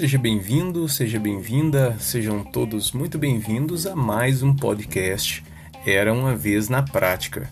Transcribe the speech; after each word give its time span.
Seja 0.00 0.18
bem-vindo, 0.18 0.88
seja 0.88 1.20
bem-vinda, 1.20 1.94
sejam 1.98 2.42
todos 2.42 2.92
muito 2.92 3.18
bem-vindos 3.18 3.86
a 3.86 3.94
mais 3.94 4.42
um 4.42 4.56
podcast 4.56 5.44
Era 5.84 6.10
uma 6.10 6.34
Vez 6.34 6.70
na 6.70 6.82
Prática. 6.82 7.50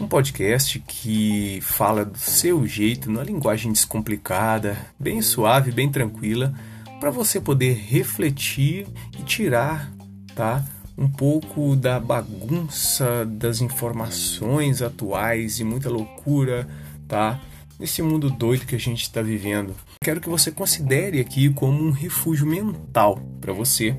Um 0.00 0.06
podcast 0.06 0.78
que 0.86 1.58
fala 1.60 2.04
do 2.04 2.16
seu 2.16 2.64
jeito, 2.68 3.10
numa 3.10 3.24
linguagem 3.24 3.72
descomplicada, 3.72 4.78
bem 4.96 5.20
suave, 5.20 5.72
bem 5.72 5.90
tranquila, 5.90 6.54
para 7.00 7.10
você 7.10 7.40
poder 7.40 7.74
refletir 7.74 8.86
e 9.18 9.24
tirar, 9.24 9.90
tá? 10.36 10.64
Um 10.98 11.08
pouco 11.08 11.76
da 11.76 12.00
bagunça 12.00 13.24
das 13.24 13.60
informações 13.60 14.82
atuais 14.82 15.60
e 15.60 15.64
muita 15.64 15.88
loucura, 15.88 16.68
tá? 17.06 17.40
Nesse 17.78 18.02
mundo 18.02 18.28
doido 18.28 18.66
que 18.66 18.74
a 18.74 18.80
gente 18.80 19.02
está 19.02 19.22
vivendo. 19.22 19.76
Quero 20.02 20.20
que 20.20 20.28
você 20.28 20.50
considere 20.50 21.20
aqui 21.20 21.48
como 21.54 21.80
um 21.80 21.92
refúgio 21.92 22.44
mental 22.44 23.20
para 23.40 23.52
você, 23.52 23.96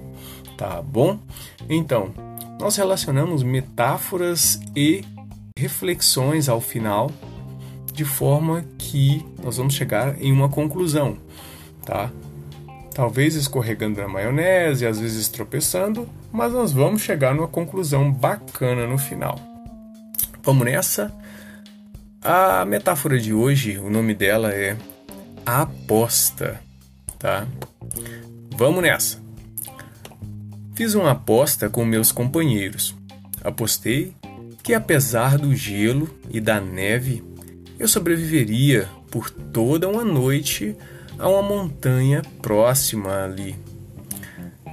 tá 0.57 0.81
bom? 0.81 1.17
Então, 1.69 2.13
nós 2.59 2.75
relacionamos 2.75 3.43
metáforas 3.43 4.59
e 4.75 5.05
reflexões 5.57 6.49
ao 6.49 6.59
final, 6.59 7.09
de 7.93 8.03
forma 8.03 8.65
que 8.77 9.25
nós 9.41 9.55
vamos 9.55 9.73
chegar 9.73 10.21
em 10.21 10.33
uma 10.33 10.49
conclusão, 10.49 11.17
tá? 11.85 12.11
Talvez 12.99 13.35
escorregando 13.35 14.01
na 14.01 14.09
maionese, 14.09 14.85
às 14.85 14.99
vezes 14.99 15.29
tropeçando, 15.29 16.09
mas 16.33 16.51
nós 16.51 16.73
vamos 16.73 17.01
chegar 17.01 17.33
numa 17.33 17.47
conclusão 17.47 18.11
bacana 18.11 18.85
no 18.85 18.97
final. 18.97 19.39
Vamos 20.43 20.65
nessa? 20.65 21.09
A 22.21 22.65
metáfora 22.65 23.17
de 23.17 23.33
hoje, 23.33 23.77
o 23.77 23.89
nome 23.89 24.13
dela 24.13 24.51
é 24.51 24.75
aposta, 25.45 26.59
tá? 27.17 27.47
Vamos 28.57 28.83
nessa. 28.83 29.17
Fiz 30.75 30.93
uma 30.93 31.11
aposta 31.11 31.69
com 31.69 31.85
meus 31.85 32.11
companheiros. 32.11 32.93
Apostei 33.41 34.13
que 34.61 34.73
apesar 34.73 35.37
do 35.37 35.55
gelo 35.55 36.13
e 36.29 36.41
da 36.41 36.59
neve, 36.59 37.23
eu 37.79 37.87
sobreviveria 37.87 38.89
por 39.09 39.29
toda 39.29 39.87
uma 39.87 40.03
noite 40.03 40.75
a 41.19 41.27
uma 41.27 41.41
montanha 41.41 42.21
próxima 42.41 43.23
ali. 43.23 43.55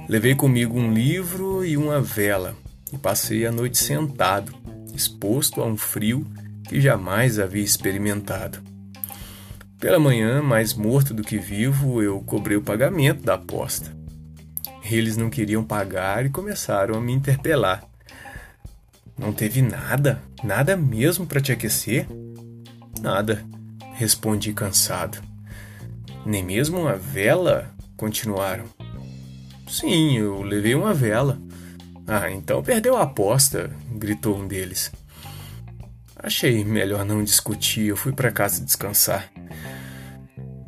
Levei 0.07 0.33
comigo 0.33 0.79
um 0.79 0.93
livro 0.93 1.65
e 1.65 1.75
uma 1.75 1.99
vela 1.99 2.55
e 2.91 2.97
passei 2.97 3.45
a 3.45 3.51
noite 3.51 3.77
sentado, 3.77 4.55
exposto 4.95 5.61
a 5.61 5.65
um 5.65 5.75
frio 5.75 6.25
que 6.63 6.79
jamais 6.79 7.37
havia 7.37 7.63
experimentado. 7.63 8.59
Pela 9.77 9.99
manhã, 9.99 10.41
mais 10.41 10.73
morto 10.73 11.13
do 11.13 11.21
que 11.21 11.37
vivo, 11.37 12.01
eu 12.01 12.21
cobrei 12.21 12.55
o 12.55 12.63
pagamento 12.63 13.23
da 13.23 13.33
aposta. 13.33 13.95
Eles 14.89 15.17
não 15.17 15.29
queriam 15.29 15.63
pagar 15.63 16.25
e 16.25 16.29
começaram 16.29 16.95
a 16.95 17.01
me 17.01 17.11
interpelar. 17.11 17.83
Não 19.19 19.33
teve 19.33 19.61
nada, 19.61 20.21
nada 20.41 20.77
mesmo 20.77 21.27
para 21.27 21.41
te 21.41 21.51
aquecer? 21.51 22.07
Nada, 23.01 23.45
respondi 23.93 24.53
cansado. 24.53 25.21
Nem 26.27 26.43
mesmo 26.43 26.81
uma 26.81 26.97
vela? 26.97 27.73
Continuaram. 27.95 28.65
Sim, 29.65 30.17
eu 30.17 30.41
levei 30.41 30.75
uma 30.75 30.93
vela. 30.93 31.39
Ah, 32.05 32.29
então 32.29 32.61
perdeu 32.61 32.97
a 32.97 33.03
aposta, 33.03 33.71
gritou 33.93 34.37
um 34.37 34.45
deles. 34.45 34.91
Achei 36.17 36.65
melhor 36.65 37.05
não 37.05 37.23
discutir, 37.23 37.85
eu 37.85 37.95
fui 37.95 38.11
para 38.11 38.29
casa 38.29 38.61
descansar. 38.61 39.31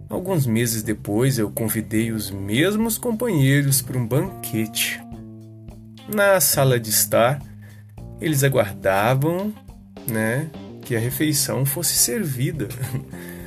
Alguns 0.10 0.46
meses 0.46 0.82
depois, 0.82 1.38
eu 1.38 1.52
convidei 1.52 2.14
os 2.14 2.32
mesmos 2.32 2.98
companheiros 2.98 3.82
para 3.82 3.98
um 3.98 4.08
banquete. 4.08 5.02
Na 6.08 6.40
sala 6.40 6.80
de 6.80 6.90
estar, 6.90 7.44
eles 8.22 8.46
aguardavam, 8.46 9.54
né, 10.10 10.50
que 10.84 10.96
a 10.96 11.00
refeição 11.00 11.66
fosse 11.66 11.96
servida. 11.96 12.70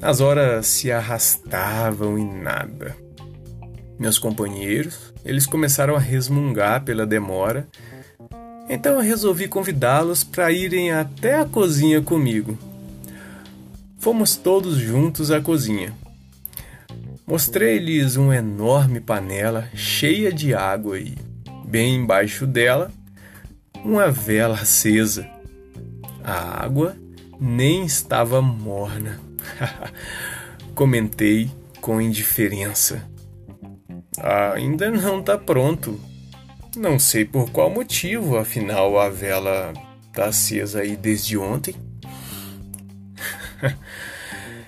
As 0.00 0.20
horas 0.20 0.66
se 0.66 0.92
arrastavam 0.92 2.18
e 2.18 2.24
nada. 2.24 2.96
Meus 3.98 4.18
companheiros, 4.18 5.12
eles 5.24 5.46
começaram 5.46 5.96
a 5.96 5.98
resmungar 5.98 6.84
pela 6.84 7.06
demora. 7.06 7.66
Então 8.68 8.94
eu 8.94 9.00
resolvi 9.00 9.48
convidá-los 9.48 10.22
para 10.22 10.52
irem 10.52 10.92
até 10.92 11.40
a 11.40 11.46
cozinha 11.46 12.02
comigo. 12.02 12.58
Fomos 13.98 14.36
todos 14.36 14.76
juntos 14.76 15.30
à 15.30 15.40
cozinha. 15.40 15.94
Mostrei-lhes 17.26 18.16
uma 18.16 18.36
enorme 18.36 19.00
panela 19.00 19.68
cheia 19.74 20.32
de 20.32 20.54
água 20.54 20.98
e, 20.98 21.16
bem 21.64 21.96
embaixo 21.96 22.46
dela, 22.46 22.92
uma 23.84 24.10
vela 24.10 24.56
acesa. 24.56 25.26
A 26.22 26.62
água 26.64 26.94
nem 27.40 27.84
estava 27.84 28.40
morna. 28.42 29.25
Comentei 30.74 31.50
com 31.80 32.00
indiferença. 32.00 33.08
ainda 34.54 34.90
não 34.90 35.20
está 35.20 35.38
pronto. 35.38 36.00
Não 36.76 36.98
sei 36.98 37.24
por 37.24 37.48
qual 37.50 37.70
motivo, 37.70 38.36
afinal 38.36 38.98
a 38.98 39.08
vela 39.08 39.72
está 40.08 40.24
acesa 40.26 40.80
aí 40.80 40.96
desde 40.96 41.38
ontem. 41.38 41.76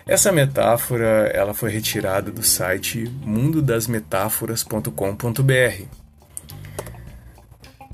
Essa 0.06 0.30
metáfora 0.32 1.30
ela 1.34 1.52
foi 1.52 1.70
retirada 1.70 2.30
do 2.30 2.42
site 2.42 3.04
mundodasmetáforas.com.br. 3.26 5.84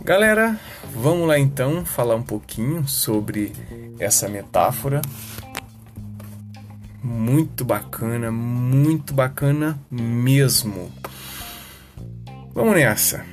Galera, 0.01 0.57
vamos 0.95 1.27
lá 1.27 1.37
então 1.39 1.85
falar 1.85 2.15
um 2.15 2.23
pouquinho 2.23 2.87
sobre 2.87 3.53
essa 3.99 4.29
metáfora. 4.29 5.03
Muito 7.05 7.67
bacana, 7.67 8.33
muito 8.33 9.13
bacana 9.13 9.79
mesmo. 9.91 10.91
Vamos 12.55 12.75
nessa. 12.75 13.27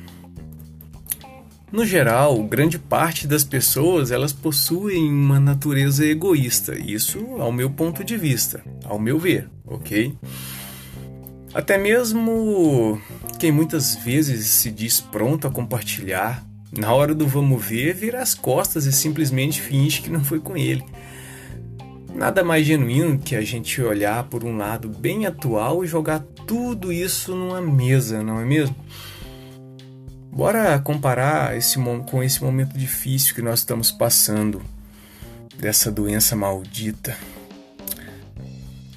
No 1.72 1.86
geral, 1.86 2.44
grande 2.44 2.78
parte 2.78 3.26
das 3.26 3.46
pessoas 3.46 4.12
elas 4.12 4.34
possuem 4.34 5.09
uma 5.09 5.40
natureza 5.40 6.06
egoísta. 6.06 6.78
Isso 6.78 7.26
ao 7.40 7.50
meu 7.50 7.70
ponto 7.70 8.04
de 8.04 8.18
vista, 8.18 8.62
ao 8.84 9.00
meu 9.00 9.18
ver, 9.18 9.50
ok? 9.66 10.18
Até 11.53 11.78
mesmo 11.78 13.02
quem 13.40 13.53
muitas 13.53 13.96
vezes 13.96 14.48
se 14.48 14.70
diz 14.70 15.00
pronto 15.00 15.48
a 15.48 15.52
compartilhar 15.52 16.46
na 16.78 16.94
hora 16.94 17.16
do 17.16 17.26
vamos 17.26 17.64
ver, 17.66 17.94
vira 17.94 18.22
as 18.22 18.34
costas 18.34 18.86
e 18.86 18.92
simplesmente 18.92 19.62
finge 19.62 20.02
que 20.02 20.09
não 20.09 20.26
foi 20.26 20.42
com 20.42 20.58
ele. 20.58 20.84
Nada 22.13 22.44
mais 22.44 22.66
genuíno 22.66 23.17
que 23.17 23.35
a 23.35 23.41
gente 23.41 23.81
olhar 23.81 24.23
por 24.25 24.44
um 24.44 24.57
lado 24.57 24.89
bem 24.89 25.25
atual 25.25 25.83
e 25.83 25.88
jogar 25.88 26.19
tudo 26.45 26.91
isso 26.91 27.35
numa 27.35 27.61
mesa, 27.61 28.22
não 28.22 28.39
é 28.39 28.45
mesmo? 28.45 28.75
Bora 30.31 30.79
comparar 30.79 31.57
esse 31.57 31.77
com 32.09 32.23
esse 32.23 32.44
momento 32.44 32.77
difícil 32.77 33.35
que 33.35 33.41
nós 33.41 33.59
estamos 33.59 33.91
passando 33.91 34.61
dessa 35.57 35.91
doença 35.91 36.35
maldita. 36.35 37.17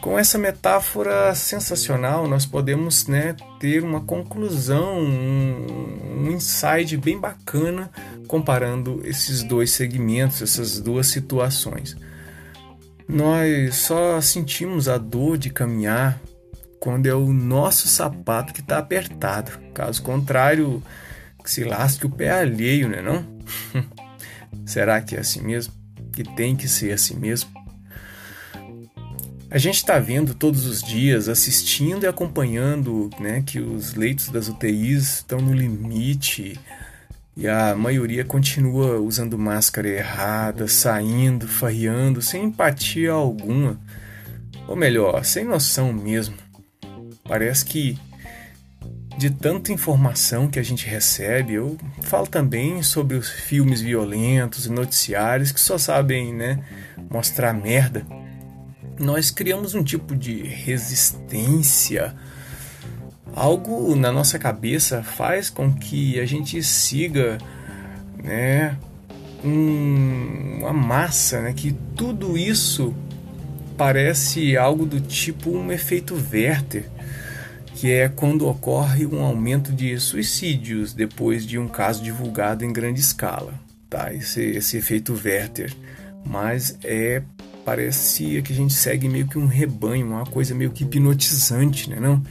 Com 0.01 0.19
essa 0.19 0.37
metáfora 0.37 1.35
sensacional, 1.35 2.29
nós 2.29 2.45
podemos 2.45 3.07
né, 3.07 3.35
ter 3.59 3.83
uma 3.83 4.03
conclusão, 4.03 4.99
um, 4.99 6.27
um 6.27 6.31
insight 6.31 6.97
bem 6.99 7.19
bacana 7.19 7.91
comparando 8.29 9.01
esses 9.05 9.43
dois 9.43 9.71
segmentos, 9.71 10.43
essas 10.43 10.79
duas 10.79 11.07
situações. 11.07 11.97
Nós 13.09 13.77
só 13.77 14.21
sentimos 14.21 14.89
a 14.89 14.97
dor 14.97 15.37
de 15.37 15.51
caminhar 15.51 16.21
quando 16.81 17.07
é 17.07 17.15
o 17.15 17.33
nosso 17.33 17.87
sapato 17.89 18.53
que 18.53 18.61
está 18.61 18.79
apertado. 18.79 19.59
Caso 19.73 20.03
contrário, 20.03 20.83
se 21.45 21.65
lasque 21.65 22.07
o 22.07 22.11
pé 22.11 22.31
alheio, 22.31 22.89
né 22.89 23.03
não? 23.03 23.25
Será 24.67 25.01
que 25.01 25.17
é 25.17 25.21
assim 25.21 25.43
mesmo? 25.43 25.73
Que 26.13 26.23
tem 26.23 26.57
que 26.57 26.69
ser 26.69 26.93
assim 26.93 27.17
mesmo? 27.17 27.51
A 29.51 29.59
gente 29.59 29.77
está 29.77 29.99
vendo 30.01 30.35
todos 30.35 30.67
os 30.67 30.83
dias, 30.83 31.29
assistindo 31.29 32.05
e 32.05 32.07
acompanhando 32.09 33.09
né, 33.21 33.41
que 33.41 33.61
os 33.61 33.95
leitos 33.95 34.29
das 34.29 34.49
UTIs 34.49 35.19
estão 35.19 35.41
no 35.41 35.53
limite 35.53 36.59
e 37.37 37.49
a 37.49 37.75
maioria 37.75 38.25
continua 38.25 38.99
usando 38.99 39.39
máscara 39.39 39.89
errada, 39.89 40.69
saindo, 40.69 41.49
farreando, 41.49 42.23
sem 42.23 42.45
empatia 42.45 43.13
alguma. 43.13 43.81
Ou 44.69 44.77
melhor, 44.77 45.25
sem 45.25 45.45
noção 45.45 45.93
mesmo. 45.93 46.37
Parece 47.25 47.65
que 47.65 47.99
de 49.17 49.31
tanta 49.31 49.73
informação 49.73 50.49
que 50.49 50.59
a 50.59 50.63
gente 50.63 50.87
recebe, 50.87 51.55
eu 51.55 51.77
falo 52.03 52.27
também 52.27 52.83
sobre 52.83 53.17
os 53.17 53.29
filmes 53.29 53.81
violentos 53.81 54.67
e 54.67 54.71
noticiários 54.71 55.53
que 55.53 55.61
só 55.61 55.79
sabem, 55.79 56.33
né, 56.33 56.65
mostrar 57.11 57.53
merda. 57.53 58.05
Nós 58.99 59.31
criamos 59.31 59.75
um 59.75 59.83
tipo 59.83 60.17
de 60.17 60.43
resistência. 60.43 62.15
Algo 63.35 63.97
na 63.97 64.13
nossa 64.13 64.39
cabeça 64.39 65.03
faz 65.03 65.51
com 65.51 65.73
que 65.73 66.21
a 66.21 66.25
gente 66.25 66.63
siga, 66.63 67.39
né, 68.23 68.77
um, 69.45 70.59
uma 70.61 70.73
massa, 70.73 71.41
né, 71.41 71.53
que 71.53 71.73
tudo 71.97 72.39
isso 72.39 72.95
parece 73.77 74.57
algo 74.57 74.87
do 74.87 75.01
tipo 75.01 75.51
um 75.51 75.73
efeito 75.73 76.15
Werther 76.33 76.89
que 77.85 77.91
é 77.91 78.09
quando 78.09 78.47
ocorre 78.49 79.05
um 79.05 79.23
aumento 79.23 79.73
de 79.73 79.99
suicídios 79.99 80.95
depois 80.95 81.45
de 81.45 81.59
um 81.59 81.69
caso 81.69 82.03
divulgado 82.03 82.65
em 82.65 82.73
grande 82.73 83.01
escala, 83.01 83.53
tá? 83.91 84.11
Esse, 84.15 84.43
esse 84.43 84.77
efeito 84.79 85.13
Werther. 85.13 85.71
Mas 86.25 86.79
é 86.83 87.23
parecia 87.65 88.41
que 88.43 88.53
a 88.53 88.57
gente 88.57 88.73
segue 88.73 89.09
meio 89.09 89.27
que 89.27 89.39
um 89.39 89.47
rebanho, 89.47 90.07
uma 90.07 90.25
coisa 90.25 90.55
meio 90.55 90.71
que 90.71 90.85
hipnotizante, 90.85 91.91
né, 91.91 91.99
não? 92.01 92.23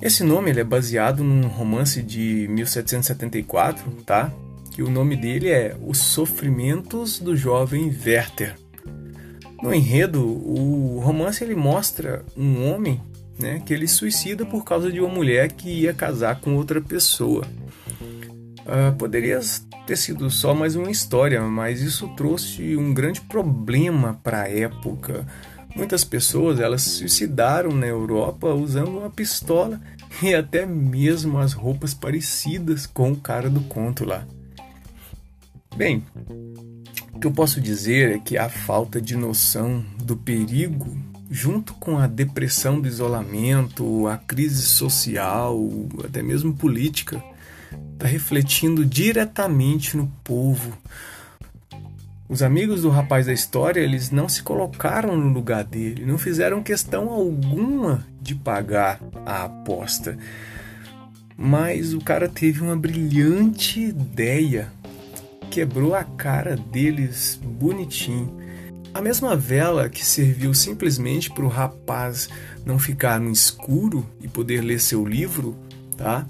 Esse 0.00 0.22
nome 0.22 0.50
ele 0.50 0.60
é 0.60 0.64
baseado 0.64 1.24
num 1.24 1.46
romance 1.46 2.02
de 2.02 2.46
1774, 2.48 3.90
tá? 4.04 4.32
Que 4.70 4.82
o 4.82 4.90
nome 4.90 5.16
dele 5.16 5.48
é 5.48 5.76
Os 5.80 5.98
Sofrimentos 5.98 7.18
do 7.18 7.36
Jovem 7.36 7.94
Werther. 8.04 8.56
No 9.62 9.72
enredo, 9.72 10.20
o 10.22 11.00
romance 11.00 11.42
ele 11.42 11.54
mostra 11.54 12.22
um 12.36 12.70
homem 12.70 13.00
né, 13.38 13.62
que 13.64 13.72
ele 13.72 13.88
suicida 13.88 14.44
por 14.44 14.64
causa 14.64 14.92
de 14.92 15.00
uma 15.00 15.08
mulher 15.08 15.52
que 15.52 15.68
ia 15.68 15.94
casar 15.94 16.40
com 16.40 16.54
outra 16.54 16.80
pessoa. 16.80 17.46
Uh, 18.60 18.94
poderia 18.96 19.40
ter 19.86 19.96
sido 19.96 20.30
só 20.30 20.54
mais 20.54 20.76
uma 20.76 20.90
história, 20.90 21.40
mas 21.42 21.82
isso 21.82 22.08
trouxe 22.16 22.76
um 22.76 22.94
grande 22.94 23.20
problema 23.20 24.18
para 24.22 24.42
a 24.42 24.48
época. 24.48 25.26
Muitas 25.74 26.04
pessoas 26.04 26.60
elas 26.60 26.82
se 26.82 26.90
suicidaram 26.90 27.72
na 27.72 27.86
Europa 27.86 28.48
usando 28.54 28.98
uma 28.98 29.10
pistola 29.10 29.80
e 30.22 30.34
até 30.34 30.64
mesmo 30.64 31.38
as 31.38 31.52
roupas 31.52 31.92
parecidas 31.92 32.86
com 32.86 33.12
o 33.12 33.16
cara 33.16 33.50
do 33.50 33.60
conto 33.62 34.04
lá. 34.04 34.26
Bem, 35.76 36.04
o 37.12 37.18
que 37.18 37.26
eu 37.26 37.32
posso 37.32 37.60
dizer 37.60 38.16
é 38.16 38.18
que 38.18 38.38
a 38.38 38.48
falta 38.48 39.00
de 39.00 39.16
noção 39.16 39.84
do 39.98 40.16
perigo 40.16 40.96
junto 41.30 41.74
com 41.74 41.98
a 41.98 42.06
depressão 42.06 42.80
do 42.80 42.86
isolamento, 42.86 44.06
a 44.06 44.16
crise 44.16 44.62
social, 44.62 45.58
até 46.04 46.22
mesmo 46.22 46.54
política, 46.54 47.22
está 47.92 48.06
refletindo 48.06 48.84
diretamente 48.84 49.96
no 49.96 50.06
povo. 50.22 50.78
Os 52.28 52.42
amigos 52.42 52.82
do 52.82 52.88
rapaz 52.88 53.26
da 53.26 53.32
história, 53.32 53.80
eles 53.80 54.10
não 54.10 54.28
se 54.28 54.42
colocaram 54.42 55.16
no 55.16 55.32
lugar 55.32 55.64
dele, 55.64 56.06
não 56.06 56.16
fizeram 56.16 56.62
questão 56.62 57.10
alguma 57.10 58.06
de 58.20 58.34
pagar 58.34 59.00
a 59.26 59.44
aposta. 59.44 60.16
Mas 61.36 61.92
o 61.92 62.00
cara 62.00 62.28
teve 62.28 62.62
uma 62.62 62.76
brilhante 62.76 63.80
ideia, 63.80 64.72
quebrou 65.50 65.94
a 65.94 66.04
cara 66.04 66.56
deles 66.56 67.38
bonitinho 67.42 68.44
a 68.94 69.02
mesma 69.02 69.34
vela 69.34 69.88
que 69.88 70.06
serviu 70.06 70.54
simplesmente 70.54 71.28
para 71.28 71.44
o 71.44 71.48
rapaz 71.48 72.28
não 72.64 72.78
ficar 72.78 73.18
no 73.18 73.28
escuro 73.28 74.06
e 74.22 74.28
poder 74.28 74.60
ler 74.60 74.78
seu 74.78 75.04
livro, 75.04 75.56
tá? 75.96 76.24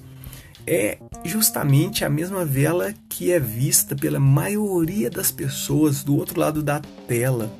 É 0.66 0.96
justamente 1.24 2.04
a 2.04 2.10
mesma 2.10 2.44
vela 2.44 2.94
que 3.08 3.32
é 3.32 3.40
vista 3.40 3.96
pela 3.96 4.20
maioria 4.20 5.08
das 5.08 5.30
pessoas 5.30 6.04
do 6.04 6.16
outro 6.16 6.38
lado 6.38 6.62
da 6.62 6.80
tela. 7.08 7.50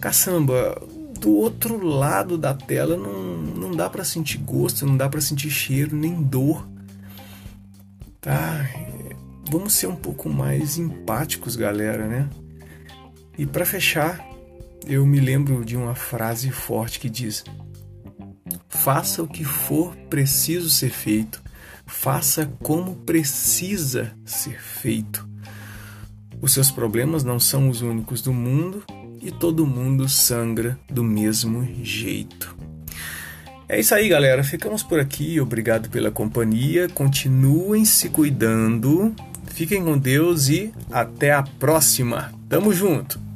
Caçamba, 0.00 0.80
do 1.18 1.30
outro 1.30 1.84
lado 1.84 2.38
da 2.38 2.54
tela 2.54 2.96
não, 2.96 3.36
não 3.36 3.70
dá 3.72 3.88
para 3.88 4.04
sentir 4.04 4.38
gosto, 4.38 4.86
não 4.86 4.96
dá 4.96 5.08
para 5.08 5.20
sentir 5.20 5.50
cheiro 5.50 5.96
nem 5.96 6.22
dor. 6.22 6.66
Tá? 8.20 8.68
Vamos 9.50 9.72
ser 9.72 9.86
um 9.86 9.96
pouco 9.96 10.28
mais 10.28 10.78
empáticos, 10.78 11.56
galera, 11.56 12.06
né? 12.06 12.28
E 13.36 13.46
para 13.46 13.64
fechar, 13.64 14.24
eu 14.86 15.06
me 15.06 15.18
lembro 15.18 15.64
de 15.64 15.76
uma 15.76 15.94
frase 15.94 16.50
forte 16.50 17.00
que 17.00 17.08
diz: 17.08 17.44
Faça 18.68 19.22
o 19.22 19.28
que 19.28 19.44
for 19.44 19.96
preciso 20.08 20.70
ser 20.70 20.90
feito, 20.90 21.42
faça 21.90 22.50
como 22.62 22.94
precisa 22.96 24.12
ser 24.24 24.58
feito. 24.60 25.28
Os 26.40 26.54
seus 26.54 26.70
problemas 26.70 27.22
não 27.22 27.38
são 27.38 27.68
os 27.68 27.82
únicos 27.82 28.22
do 28.22 28.32
mundo 28.32 28.82
e 29.20 29.30
todo 29.30 29.66
mundo 29.66 30.08
sangra 30.08 30.78
do 30.88 31.04
mesmo 31.04 31.68
jeito. 31.82 32.56
É 33.68 33.78
isso 33.78 33.94
aí, 33.94 34.08
galera. 34.08 34.42
Ficamos 34.42 34.82
por 34.82 34.98
aqui. 34.98 35.38
Obrigado 35.40 35.90
pela 35.90 36.10
companhia. 36.10 36.88
Continuem 36.88 37.84
se 37.84 38.08
cuidando. 38.08 39.14
Fiquem 39.46 39.84
com 39.84 39.98
Deus 39.98 40.48
e 40.48 40.72
até 40.90 41.32
a 41.32 41.42
próxima. 41.42 42.32
Tamo 42.48 42.72
junto! 42.72 43.29